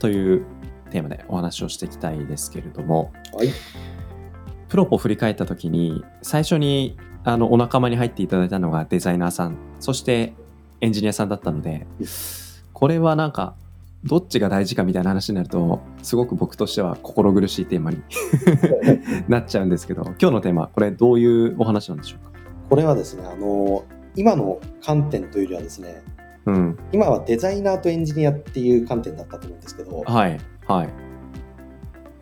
[0.00, 0.44] という
[0.90, 3.48] テーマでお話をしていきたいですけれども、はい。
[4.68, 10.34] プロポ振り返った時に最初にあのお仲間に入っていただいたのがデザイナーさんそして
[10.82, 11.86] エンジニアさんだったので
[12.74, 13.54] これはなんか
[14.04, 18.02] どっちが大事かみたいな話になるとすごく僕としては心苦しいテーマに
[19.26, 22.38] なっちゃうんですけど今日のテーマこれどういうお話なんでしょうか？
[22.68, 26.02] これはですね、あの、今の観点というよりはですね、
[26.48, 26.78] うん。
[26.92, 30.88] 今はデザイナーとエンジニアっていう観点だったと思うんですけど、はいはい。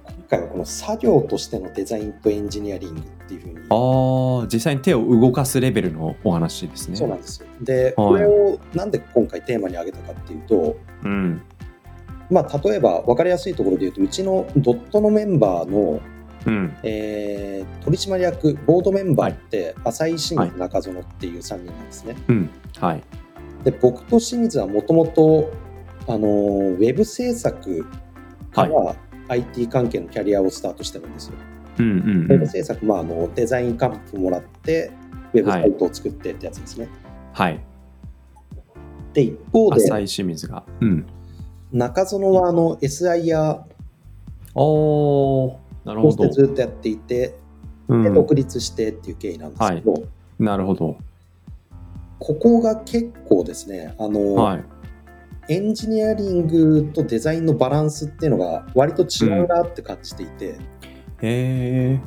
[0.05, 3.58] 今回はこの作業としてのデザインとエンジニアリングっていうふうに。
[3.70, 6.97] ああ実際に手を動かすレベルのお話ですね。
[6.97, 7.47] そうなんですよ。
[7.60, 11.42] で、これをなんで今回テーマに挙げたかっていうと、うん。
[12.28, 16.00] まあ、例えば分かりやすいところで言うと、うちのドットのメンバーの、
[16.47, 16.77] うん。
[16.82, 22.16] えー取締役、ボードメンバーって、浅井清水中園っていう3人なんですね。
[22.27, 22.50] うん。
[22.80, 23.02] はい
[23.67, 25.53] で僕と清水はもともと
[26.06, 27.84] あのウェブ制作
[28.53, 28.95] から
[29.27, 31.34] IT 関係のキャリアをスタートしてるんですよ。
[31.81, 34.92] うんうんウェブ制作、まあ、あのデザインカンプもらって
[35.34, 36.89] ウェブサイトを作ってってやつですね。
[37.33, 37.61] はい。
[39.12, 40.62] で一方で浅井清水が。
[40.81, 41.06] うん。
[41.72, 43.62] 中園はあの SIR
[44.55, 45.56] おー。
[45.84, 46.17] なるほど。
[46.19, 47.37] としてずっとやっていて、
[47.89, 48.05] うん。
[48.05, 50.05] で独立してっていう経緯なんですけど、
[50.39, 50.98] なるほど
[52.19, 54.64] ここが結構ですねあの、はい。
[55.48, 60.59] エンジニアリングとデザインのバランスっていうのが割と違うなって感じていて。
[61.22, 62.00] へえ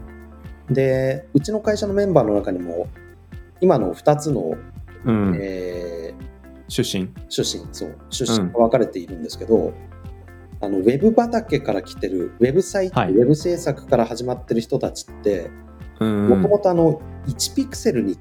[0.70, 2.88] でうちの会社のメンバーの中にも
[3.60, 4.56] 今の2つの、
[5.06, 5.38] うん。
[5.40, 6.14] え
[6.68, 9.74] 出身ー出身そう出身が分かれているんですけど、
[10.62, 13.14] あのウェブ畑から来てるウェブサイト、はい。
[13.14, 15.50] ウェブ制作から始まってる人たちって
[16.00, 16.28] うん。
[16.30, 18.18] もともとあの1ピクセルに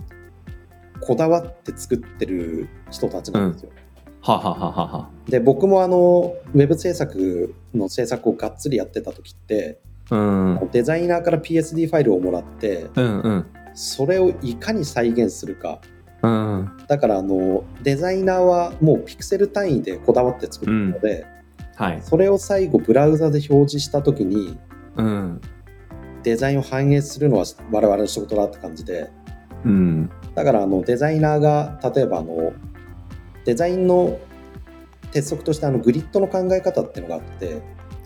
[1.00, 3.70] こだわって作ってる人たちなんですよ。
[4.20, 5.10] ははははは。
[5.28, 10.69] で僕もあのウェブ制作の制作をがっつりやってた時ってうん。
[10.72, 13.47] デザイナーから PSD ファイルをもらってうんうん。
[13.75, 15.81] それをいかに再現するか。
[16.20, 21.26] うんだからあのデザイナーはもうピクセル単位でこだわって作ってるので、
[21.76, 22.03] はい。
[22.03, 24.59] それを最後ブラウザで表示した時に
[24.97, 25.41] うん。
[26.25, 29.10] デザインを反映するのは我々の仕事だって感じで
[29.64, 30.10] うん。
[30.34, 32.52] だからあのデザイナーが例えばあの
[33.44, 34.19] デザインの
[35.10, 37.62] 鉄則としてあのグリッドの考え方っていうのがあって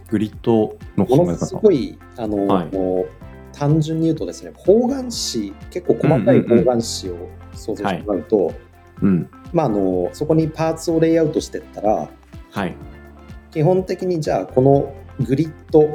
[0.09, 2.71] グリッドの考えものす方ごいあの、はい。
[2.73, 3.11] もう
[3.53, 8.55] 単純に言うとですね方眼紙結構細かい方眼紙を想像してもらうと、
[9.03, 9.31] うん。
[9.53, 12.09] まあ、あのそこにパーツをレイアウトしていったら
[12.51, 12.75] はい。
[13.51, 15.87] 基本的にじゃあこのグリッド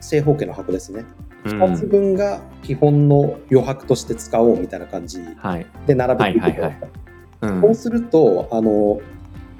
[0.00, 5.66] 正方形の箱ですね、うん2つ分が基本の余白として使おうみたいな感じはい。
[5.86, 6.78] で並べていくと、はいはいはい。
[7.42, 7.60] うん。
[7.62, 9.00] そうするとあの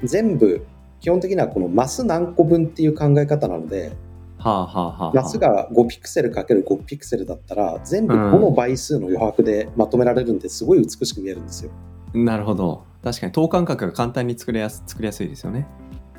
[0.05, 0.67] 全部
[1.01, 3.93] 基本的にはこのマス何個分っていう考え方なので
[4.39, 5.13] はあはあはあはあ。
[5.15, 11.71] マスが5ピクセル ×5 ピクセルだったら全部5の倍数の余白でまとめられるんですごい美しく見えるんですよ。
[12.13, 12.85] なるほど。
[13.03, 15.67] 確かに等間隔が簡単に作りやす作りやすいですよね。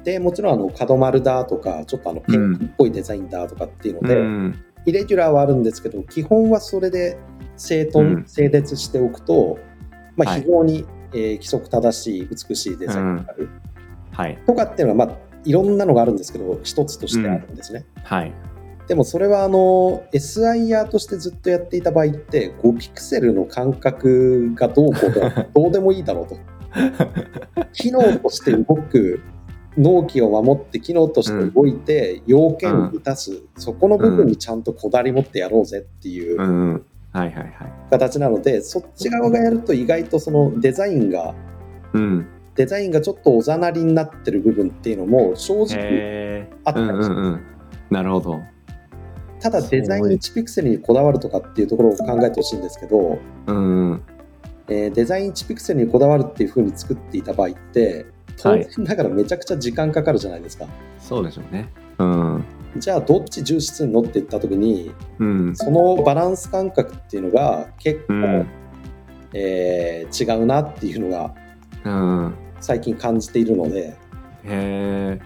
[0.03, 7.17] でもちろんあの角丸だとかちょっとあのペンキっぽいデザインだとかっていうので、うんイレギュラーはあるんですけど基本はそれで
[7.57, 8.23] 整頓、うん。
[8.25, 9.59] 整列しておくと、
[10.15, 10.41] まあ、はい。
[10.41, 13.49] 非常に、えー規則正しい美しいデザインになる、
[14.11, 14.37] はい。
[14.45, 17.85] とかっていうのは、まあ、いろんなのがあるんですけど一つとしてあるんですね。
[18.03, 18.33] はい。
[18.87, 26.37] でもそれはあの SIR としてずっとやっていた場合って5ピクセルの間隔がどうこう どうでもいいだろうと。
[27.73, 29.21] 機能として動く
[29.77, 36.83] 納期を守って機能として動いて要件を満たす、そこの部分にちゃんとこだわり持ってやろうぜっていう
[37.89, 41.33] 形なので、そっち側がやると意外とそのデザインが
[41.93, 42.27] うん。
[42.55, 47.09] デザインがちょっとおざなりになってる部分っていうのも正直あったりします。
[47.09, 47.41] うんうんうん。
[47.89, 48.41] なるほど。
[49.39, 54.03] ただデザイン1ピクセルにこだわるとかっていうところを考えてほしいんですけど、うんうん。
[54.67, 58.05] えーデザイン1ピクセルにこだわるっていう風に作っていた場合って
[58.43, 60.65] 当然ながらめちゃくちゃ時間かかるじゃないですか、
[60.99, 61.69] そうでしょうね。
[61.99, 62.43] うん。
[62.77, 65.55] じゃあどっち重視するのって言った時にうん。
[65.55, 68.47] そのバランス感覚っていうのが結構、うん。
[69.33, 71.33] えー違うなっていうのが
[71.83, 72.33] うん。
[72.59, 73.87] 最近感じているので。
[73.87, 73.95] へ
[74.43, 75.19] え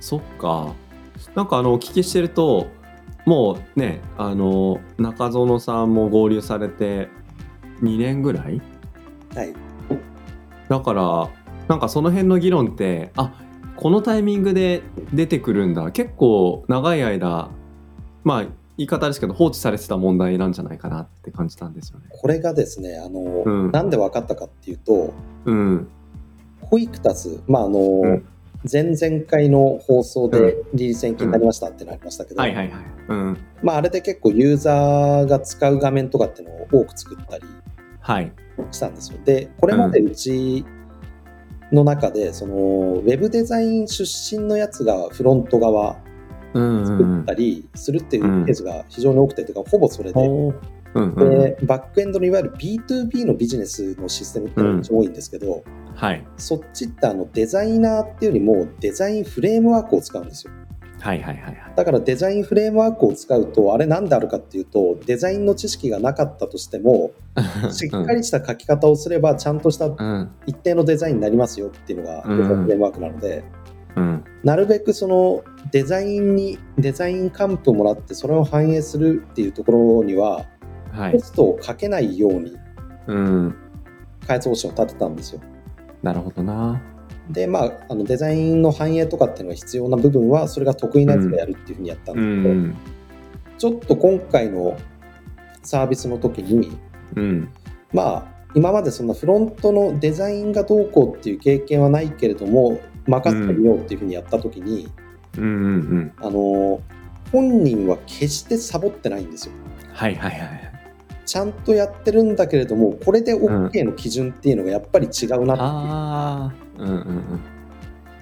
[0.00, 0.72] そっか。
[1.34, 2.68] なんかあのお聞きしてると
[3.24, 7.08] もうねあの中園さんも合流されて
[7.82, 8.60] 2年ぐらい？
[9.34, 9.54] はい。
[10.68, 11.28] だから
[11.68, 13.32] なんかその辺の議論ってあ
[13.76, 14.82] このタイミングで
[15.12, 17.50] 出てくるんだ結構長い間
[18.24, 18.46] まあ
[18.76, 22.06] 言い方ですけど放置されてた問題なんじゃないかなって感じたんですよね。
[22.10, 25.14] これがですね、あの、うんなんで分かったかっていうと、
[25.46, 25.88] うん
[26.60, 28.24] ホイクタス、まああの、ん
[28.70, 32.84] 前々回の放送でリリース延期になりましたってなりましたけど、はいはいはい。
[33.08, 37.44] うんまああれで結構ユーザーが使う画面とかっていうのを多く作ったり
[38.00, 38.32] はい。
[38.72, 39.18] したんですよ。
[39.24, 40.64] で、これまでうち
[41.72, 45.96] の中で、そのウェブデザイン出身のやつがフロント側
[46.54, 50.54] 作ったりするっていうケースが非常に多くて、てかほぼそれで、おー
[50.94, 51.40] うんうん。
[51.40, 55.62] で、バックエンドのいわゆる B2B のビジネスのシステムっていうのが多いんですけど、
[55.94, 56.26] はい。
[56.36, 60.52] そっちってあのデザイナーっていうよりもデザインフレームワークを使うんですよ。
[61.06, 61.72] はいはいはいはい。
[61.76, 67.12] だからデザインフレームワークを使うと、あれなんであるかっていうと、デザインの知識がなかったとしても、
[67.70, 73.44] しっかりした書き方をすれば、ちゃんとしたうん一定のデザインになりますよっていうのがうんデザインフレームワークなので、
[73.94, 80.44] うんなるべくそのデザインに、デザイン還付をもらって、それを反映するっていうところには、
[80.90, 81.12] はい。
[81.12, 82.56] コストをかけないように
[83.06, 83.54] うん
[84.26, 85.40] 開発方針を立てたんですよ。
[86.02, 86.82] なるほどな。
[87.30, 92.76] で、まあ、あのデザインの反映とかっていうのが必要な部分は、それが得意なやつがやるっていうふうにやったんうですけど、ん
[93.58, 94.76] ちょっと今回の
[95.62, 96.76] サービスの時に、
[97.16, 97.48] うん
[97.92, 104.88] まあ、今までそんなフロントのデザインがどうこうっていう経験はないけれども、任せてみようっていうふうにやった時に。
[105.36, 105.40] あ
[106.30, 106.80] の、
[107.32, 109.52] 本人は決してサボってないんですよ。
[109.92, 110.72] はいはいはい。
[111.26, 116.84] ちゃんとやってるんだけれども、これで OK の基準っていうのがやっぱり違うなっていう、ああ。
[116.84, 117.40] うんうん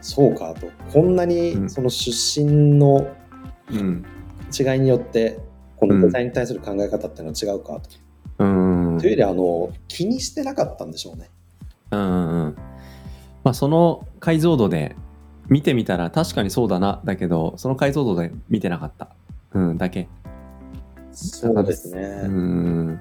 [0.00, 0.68] そうかと。
[0.92, 3.08] こんなにうんその出身の
[3.70, 3.78] うん。
[3.78, 4.04] うん
[4.56, 5.40] 違いによって、
[5.76, 7.90] このデザインに対する考え方っていうのは違うかと。
[8.38, 11.28] うんというよりあの、気にしてなかったんでしょうね。
[11.90, 12.56] うんうん
[13.42, 14.96] まあその解像度で
[15.48, 19.10] 見てみたら確かにそうだなだけどその解像度で見てなかった
[19.52, 20.08] うんだけ
[21.12, 22.00] そうですね。
[22.24, 23.00] うん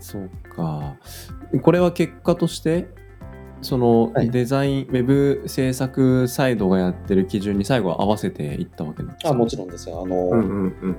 [0.00, 0.96] そうか
[1.62, 2.88] これは結果として
[3.62, 4.30] そのはい。
[4.30, 9.30] デザイン、ウェブ制作サイドがやってる基準に最後は合わせていったわけなんですか？
[9.30, 10.02] あもちろんですよ。
[10.02, 10.96] あの、うんうんうん。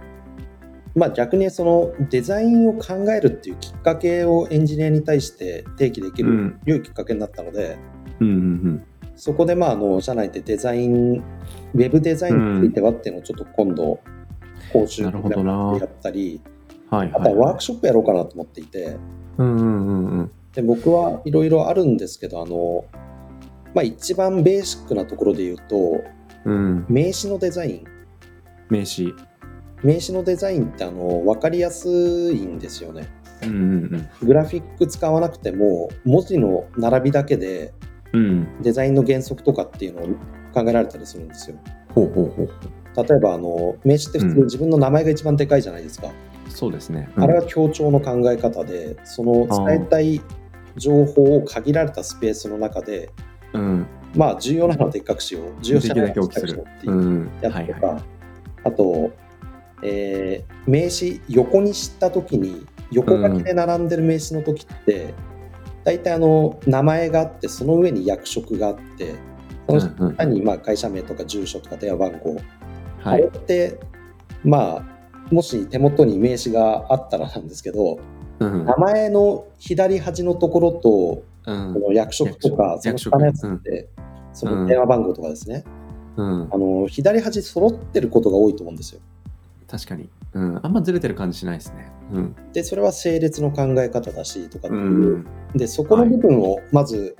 [0.95, 6.59] まあ、逆にそのデザインを考えるっていうきっかけをエンジニアに対して提起できるうん。
[6.65, 7.77] 良いきっかけになったので、
[8.19, 8.83] うんうん
[9.15, 13.99] そこでまああの社内でデザイン、ウェブデザインについてはっていうのをちょっと今度、
[14.71, 15.77] 講習なるほどな。
[15.79, 16.41] やったり、
[16.91, 18.97] うんはいあとはいはワークショップやろうかなと思っていて、
[19.37, 22.85] うんうんうんうんで僕はいろいろあるんですけど、あの
[23.73, 26.03] まあ、一番ベーシックなところで言うと、
[26.45, 27.83] うん名刺のデザイン。
[28.69, 29.13] 名刺
[29.83, 33.07] 名刺のデザインってあの分かりやすいんですよね。
[33.43, 33.53] うんう
[33.97, 37.73] んグラフィック使わなくても文字の並びだけで
[38.13, 38.29] うんう
[38.59, 40.05] んデザインの原則とかっていうのを
[40.53, 41.57] 考えられたりするんですよ。
[41.89, 42.49] ほうほうほう
[42.95, 46.11] 例えばあの名刺って普通うん自分の名前が一番でかいじゃないですか。
[46.49, 50.21] そうですね、あれは強調の考え方でその伝えたい
[50.75, 53.09] 情報を限られたスペースの中で
[53.53, 53.87] うん。
[54.15, 57.31] まあ重要なのはでっかくしよう重要じゃないのはちっちゃくしようっていううん。
[57.41, 58.03] やつとか、はいはい。
[58.65, 59.11] あと、
[59.83, 65.13] えー名刺横にした時に横書きで並んでる名刺の時って、
[65.83, 69.15] 大体あの名前があってその上に役職があって
[69.67, 72.37] その下にまあ会社名とか住所とか電話番号、
[73.03, 73.79] あれはいって
[74.43, 78.01] まあもし手元に名刺があったらなんですけどうん
[78.49, 81.73] 名前の左端のところとうん。
[81.73, 83.89] この役職とかその下のやつって、
[84.33, 85.63] その電話番号とかですね、
[86.15, 86.49] うん。
[86.51, 89.01] あの左端揃ってることが多いと思うんですよ。
[89.67, 91.91] 確かに、うん、あんまずれてる感じしないですね。
[92.11, 92.35] うん。
[92.53, 95.27] でそれは整列の考え方だしとかってういう、ん。
[95.55, 97.15] でそこの部分をまず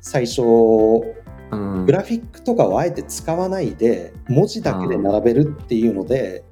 [0.00, 1.86] 最初うん。
[1.86, 6.42] グラフィックとかをあえて使わないで文字だけで並べるっていうので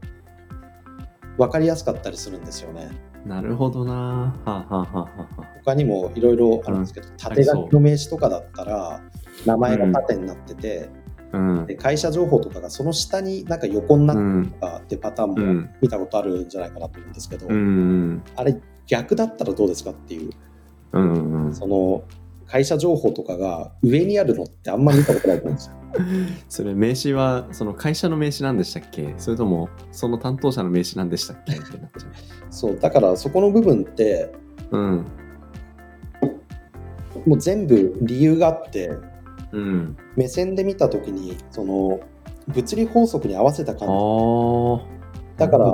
[1.36, 2.90] 分かりやすかったりするんですよね。
[3.24, 3.92] なるほどな。
[3.94, 9.00] はあ、はあはあはあ、他にもいろいろあるんですけど、縦書きの名刺とかだったら
[9.46, 10.90] 名前が縦になってて、
[11.32, 11.66] うん。
[11.66, 15.70] で会社情報とかがその下になんか横になってうんるとかってパターンもうん。
[15.80, 20.30] 見たことあるんじゃないかなと思うんですけど、うんあれ逆だったらどうですかっていう。
[20.92, 21.54] うんうん。
[21.54, 22.04] その
[22.54, 25.74] 会社情報とかが上にあるのってあんま見たことないと思うんですよ。
[26.48, 29.12] それ名刺はその会社の名刺なんでしたっけ？
[29.18, 31.54] それともその担当者の名刺なんでしたっけ？
[31.54, 32.06] ってなっちゃ
[32.50, 34.30] そうだからそこの部分って
[34.70, 35.06] ううん。
[37.26, 38.92] もう全部理由があって
[39.50, 39.96] うん。
[40.14, 41.98] 目線で見た時にその
[42.46, 44.78] 物理法則に合わせたあ感ー。
[44.78, 44.84] じ。
[45.38, 45.72] だから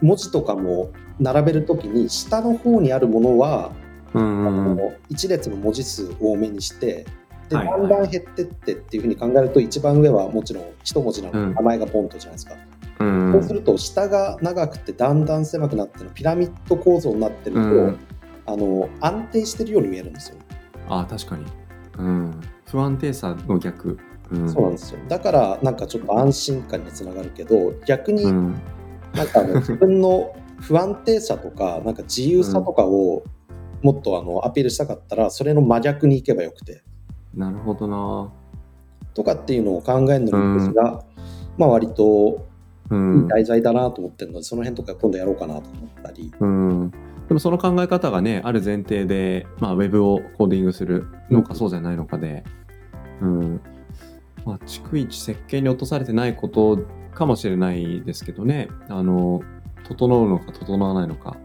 [0.00, 3.70] 文字とかも並べるときに、下の方にあるものは、
[4.14, 4.72] うんうんうん。
[4.72, 7.04] あの一列の文字数多めにして、
[7.48, 12.54] で、だんだん減ってってっていうふうに考えると、一番上はもちろん一文字なの名前がポンとじゃないですか。
[13.00, 17.98] うんそうすると、下が長くてだんだん狭くなってるピラミッド構造になってると、うん。
[18.44, 20.36] あの安定してるように見えるんですよ。
[20.88, 21.44] あー確かに、
[21.98, 23.98] うん、不安定さの逆、
[24.30, 24.98] うん、そうなんですよ。
[25.08, 28.60] だから、なんかちょっと安心感につながるけど、逆にうん。
[29.14, 33.22] なんかあの自分の不安定さとか、なんか自由さとかを
[33.82, 36.82] もっとあのアピールしたかったら、それの真逆に行けばよくて、
[37.34, 38.32] なるほどな。
[39.14, 41.04] とかっていうのを考えるのですが、
[41.58, 42.52] まあ割といい
[42.92, 46.90] うん、題材だなと思ってるので、その辺とか今度やろうかなと思ったり、うん、
[47.26, 52.44] でもその考え方がねある前提で、まあ、ウェブをコーディングするのかそうじゃないのかで、
[53.22, 53.60] うん。
[54.44, 56.78] まあ、逐一設計に落とされてないこと
[57.14, 58.68] かもしれないですけどね。
[58.88, 59.40] あの
[59.84, 61.36] 整うのか整わないのか、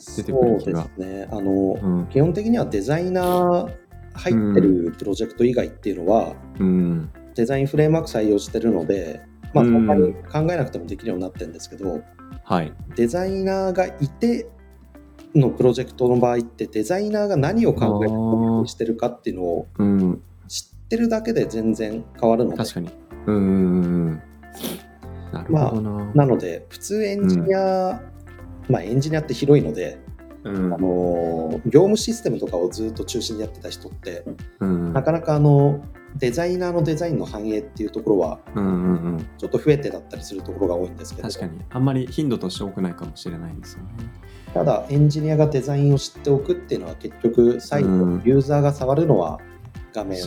[0.00, 1.28] 出てくるそうで気がすね。
[1.30, 2.06] あの、うん。
[2.06, 3.74] 基本的にはデザイナー
[4.14, 7.10] 入ってるプロジェクト以外っていうのは、うん。
[7.34, 9.20] デザインフレームワーク採用してるので、
[9.54, 9.72] まあ、うん。
[9.72, 12.02] そんなに考えなくてもできるようになってるんですけど、
[12.44, 12.72] はい。
[12.96, 14.48] デザイナーがいて
[15.34, 22.90] のプロジェクトの場合って、デザイナーが何を考えてしてるかっていうのをうん、知ってるだけで全然変わるので、確かに。
[23.26, 24.22] うん
[25.32, 28.02] なるほどな、なので、普通エンジニア、
[28.70, 29.98] まあエンジニアって広いので、
[30.44, 30.74] うん。
[30.74, 34.24] あの業務システムとかをずっと中心にやってた人って、
[34.60, 34.92] うん。
[34.92, 35.84] なかなかあの
[36.16, 38.76] デザイナーのデザインの反映っていうところは、うんうんう
[39.16, 39.28] ん。
[39.38, 41.60] ちょっと増えてだったりするところが多いんですけど、確かに。
[41.70, 43.88] あんまり頻度として多くないかもしれないですよね。
[44.52, 48.22] ただエンジニアがデザインを知っておくっていうのは結局最後うん。
[48.24, 49.38] ユーザーが触るのは
[49.92, 50.18] 画面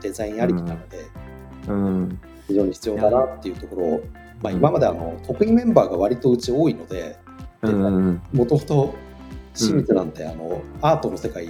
[0.00, 1.06] デザインありきなので
[1.68, 2.20] うん。
[2.46, 4.00] 非常に必要だなっていうところを、
[4.42, 7.29] まあ、今まであの得意メンバーが割とうち多いのでうんうんうん
[7.62, 8.94] もともと
[9.54, 11.48] 清水なんてあのアートの世界、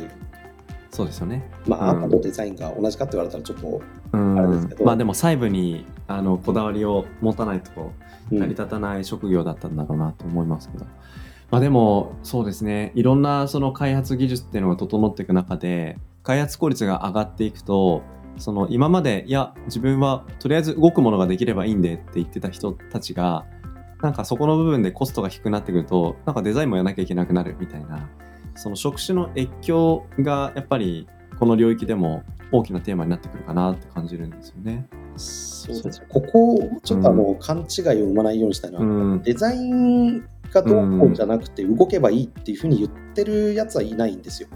[0.90, 1.48] そうですよね。
[1.66, 2.02] まあ、うん。
[2.04, 4.38] アートとデザインが同じかって言われたらちょっと、うん。
[4.38, 4.84] あれですけど。
[4.84, 7.92] まあでも細部にあのこだわりを持たないと
[8.32, 8.38] うん。
[8.38, 10.86] 成り立たない職業だったんだろうなと思いますけど、
[11.50, 12.92] まあでもそうですね。
[12.94, 18.02] いろんなその開発技術っていうのが整っていく中で開発効率が上がっていくと
[18.36, 23.46] その今までいや自分はとりあえず動くものができればいいんでって言ってた人たちが
[24.02, 28.08] なんかそこの部分でコストが低くなってくるとなんかデザインもやらなきゃいけなくなるみたいな。
[28.56, 31.06] その職種の越境がやっぱり
[31.38, 34.86] この領域でも大きなテーマになってくるかなって感じるんですよね。
[35.16, 40.20] そうですねここをちょっとあの、勘違いを生まないようにしたいのは、うん、デザイン
[40.52, 44.48] がどうこうじゃなくて動けばいいっていうふうに言ってるやつはいないんですよ。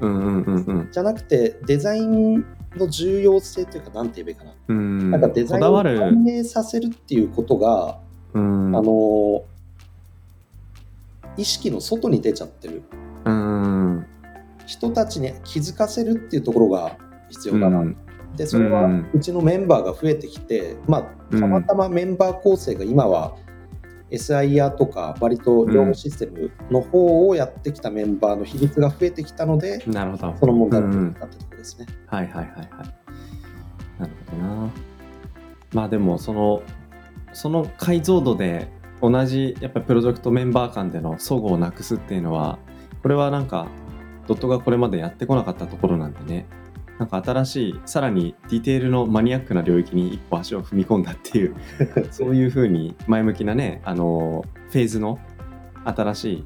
[0.00, 0.88] うんうんうんうん。
[0.90, 2.44] じゃなくてデザイン
[2.76, 4.52] の重要性というか何て言えばいいかな。
[4.68, 5.10] うん。
[5.10, 7.98] なんかデザインを反映させるっていうことが、
[8.36, 9.44] うん、あの
[11.36, 12.82] 意識の外に出ちゃってる
[13.24, 14.06] うん
[14.66, 16.98] 人たちに気づかせるっていうところが
[17.30, 17.96] 必要だな、うん
[18.36, 23.34] でそれはうんうちのメンバーが増えてきて、まあ、たまたまメンバー構成が今は
[24.10, 30.36] SIR とか割と業務システムの方をやってきたメンバーの比率が増えてきたので、なるほど。
[30.38, 31.86] その問題が出てきたってところですね。
[32.06, 32.68] はいはいはいはい。
[33.98, 34.70] なるほどな。
[35.72, 36.62] まあでもその
[37.36, 38.66] その解像度で
[39.02, 42.58] 同じやっぱりプロジェクトメンバー間での相互をなくすっていうのは
[43.02, 43.68] これはなんか
[44.26, 46.46] ドットがこれまでやってこなかったところなんでね。
[46.98, 51.54] なんか新しいさらにディテールのマニアックな領域に一歩足を踏み込んだっていう
[52.10, 55.18] そういうふうに前向きなねあのフェーズの
[55.84, 56.44] 新しい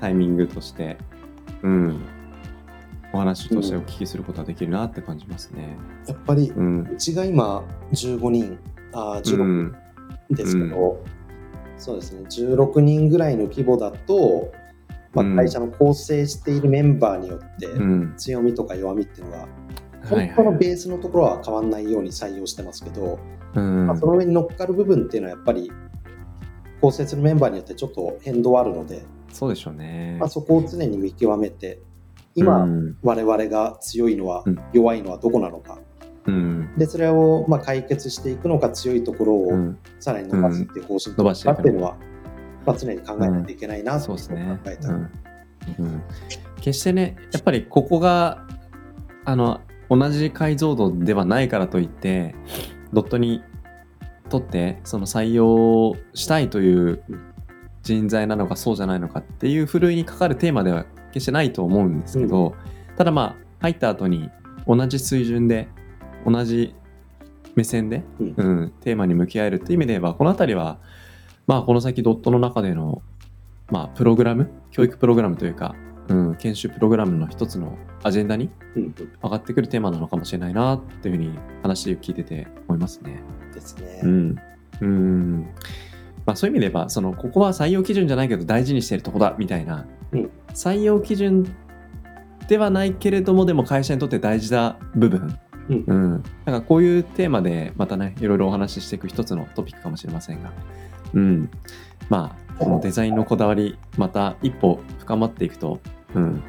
[0.00, 0.96] タイミングとして
[1.62, 2.00] うん
[3.12, 5.76] お話としてお聞きすることができるなって感じますね。
[6.06, 6.88] やっぱりうん。
[6.90, 7.62] うちが今
[7.92, 8.58] 15人、
[8.94, 9.76] あーう16ん
[10.30, 11.02] ですけど、
[11.76, 14.52] そうですね、16人ぐらいの規模だと、
[15.14, 15.32] まうん。
[15.34, 18.14] あ、会社の構成しているメンバーによってうん。
[18.16, 19.48] 強みとか弱みっていうのが、はい
[20.08, 20.32] 本はい。
[20.36, 23.18] 当のベースのところは変わんないように採用してますけど、
[23.54, 23.86] うん。
[23.86, 25.70] まあ、その上に乗っかる部分っていうのはやっぱり
[26.80, 30.16] 構成するメンバーによってちょっと変動あるので、そうでしょうね。
[30.20, 31.80] まあ、そこを常に見極めて
[32.34, 32.96] 今、うん。
[33.02, 34.58] 我々が強いのは、うん。
[34.72, 35.78] 弱いのはどこなのか
[36.28, 36.70] うん。
[36.76, 39.78] でそれをまあ解決していくのか強いところをうん。
[39.98, 41.56] さらに伸ばすっていう方針伸ばしていく。
[41.56, 41.96] かっていうのは、
[42.66, 44.60] まあ、常に考えないといけないなっていうのをそうですね。
[44.64, 44.76] 考え。
[44.76, 45.10] た、うん。
[45.78, 46.02] うん。
[46.60, 48.46] 決してねやっぱりここが
[49.24, 52.34] あの同じ解像度ではないからといって
[52.92, 53.42] ドットに
[54.28, 57.02] とってその採用したいという
[57.82, 62.54] 人材なのかそうじゃないのかっていうふるいにかかるテーマでは決してないと思うんですけど、
[62.98, 64.30] ただまあ入った後に
[64.66, 65.68] 同じ水準で
[66.26, 66.74] 同じ
[67.54, 70.78] 目線で、うんうん、テーマに向き合えるっていう意味で言えば、このあたりは、
[71.46, 73.02] まあ、この先ドットの中での、
[73.70, 75.74] まあ、プログラム、教育プログラムというか、
[76.08, 83.22] うん、研修プログラムの一つのアジェンダにうん上がってくるテーマなのかもしれないなっていうふうに話を聞いてて思いますね。
[83.46, 83.52] うん。
[83.52, 84.00] ですね。
[84.02, 84.36] うん。
[84.80, 85.42] うん。
[86.24, 91.54] まあそういう意味で言えば、その、ここは採用基準じゃないけど大事にしてるとこだみたいな、うん採用基準
[92.48, 95.38] ではないけれども、でも会社にとって大事な部分。
[95.68, 96.24] うんうん。
[96.44, 100.52] なんかこういうテーマでまたね、いろいろお話ししていく一つのトピックかもしれませんが。
[101.14, 101.50] うん。
[102.08, 105.80] まあ、このデザインのこだわり、また一歩深まっていくと、
[106.14, 106.42] うん。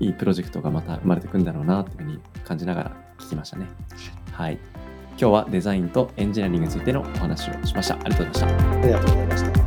[0.00, 3.66] いいプロジェクトがまた生まれてくるんだろうなっていうふうに感じながら聞きましたね。
[4.32, 4.58] はい。
[5.16, 7.94] 今日はデザインとエンジニアリングについてのお話をしました。
[7.94, 8.72] ありがとうございました。
[8.72, 9.63] ありがとうございました。